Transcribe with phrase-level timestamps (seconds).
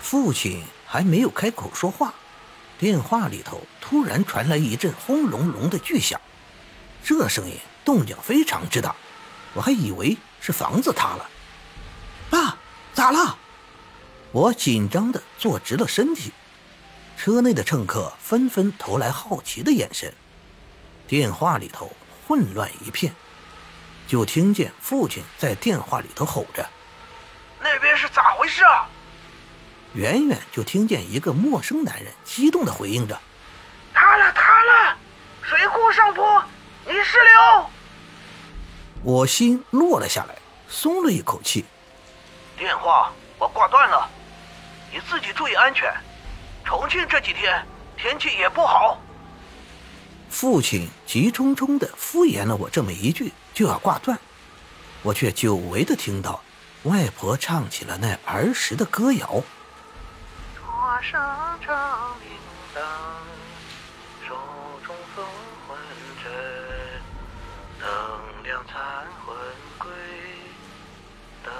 [0.00, 2.12] 父亲还没有开口说话，
[2.78, 6.20] 电话里头突然传来一阵轰隆隆的巨响，
[7.04, 8.94] 这声音动静非常之大，
[9.54, 11.30] 我还以为是房子塌了。
[12.30, 12.56] 爸，
[12.92, 13.36] 咋了？
[14.32, 16.32] 我紧张的坐直了身体，
[17.16, 20.12] 车内的乘客纷纷投来好奇的眼神。
[21.06, 21.92] 电话里头
[22.26, 23.12] 混乱一片，
[24.06, 26.68] 就听见父亲在电话里头吼着
[27.60, 28.88] ：“那边是咋回事啊？”
[29.94, 33.20] 远远就听见一个陌生男人激动的回应着
[33.92, 34.96] ：“塌了，塌了！
[35.42, 36.42] 水库上坡，
[36.86, 37.66] 泥石流！”
[39.02, 40.36] 我心落了下来，
[40.68, 41.64] 松了一口气。
[42.56, 44.08] 电话我挂断了，
[44.92, 45.92] 你自己注意安全。
[46.64, 47.66] 重庆这几天
[47.96, 49.00] 天气也不好。
[50.28, 54.16] 父亲急冲冲的敷衍了我这么一句，就要挂断，
[55.02, 56.40] 我却久违的听到
[56.84, 59.42] 外婆唱起了那儿时的歌谣。
[61.02, 62.28] 上长明
[62.74, 62.82] 灯，
[64.28, 64.36] 手
[64.86, 65.24] 中送
[65.66, 65.78] 魂
[66.22, 66.30] 针，
[67.80, 67.88] 灯
[68.44, 69.34] 亮残魂
[69.78, 69.90] 归，
[71.42, 71.52] 灯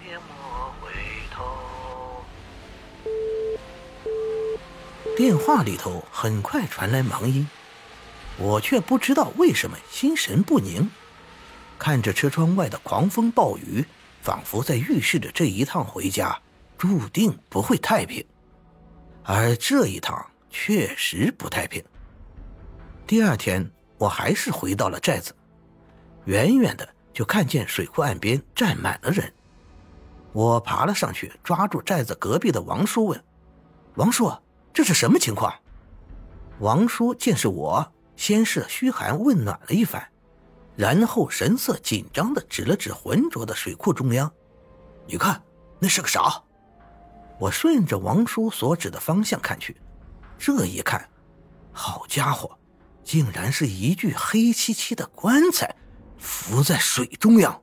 [0.00, 0.90] 灭莫回
[1.32, 2.24] 头。
[5.16, 7.48] 电话里头很快传来忙音。
[8.36, 10.90] 我却不知道为什么心神不宁，
[11.78, 13.86] 看着车窗外的狂风暴雨，
[14.22, 16.36] 仿佛在预示着这一趟回家
[16.76, 18.24] 注定不会太平。
[19.24, 21.82] 而这一趟确实不太平。
[23.06, 25.34] 第二天，我还是回到了寨子，
[26.24, 29.32] 远远的就看见水库岸边站满了人。
[30.32, 33.24] 我爬了上去，抓住寨子隔壁的王叔问
[33.96, 34.32] ：“王叔，
[34.72, 35.52] 这是什么情况？”
[36.60, 37.92] 王叔见是我。
[38.14, 40.06] 先是嘘寒问暖了一番，
[40.76, 44.30] 然后神色紧张的指了指浑浊的水库中央
[45.08, 45.42] ：“你看，
[45.80, 46.40] 那是个啥？”
[47.42, 49.76] 我顺着王叔所指的方向看去，
[50.38, 51.08] 这一看，
[51.72, 52.56] 好家伙，
[53.02, 55.74] 竟然是一具黑漆漆的棺材，
[56.18, 57.61] 浮在水中央。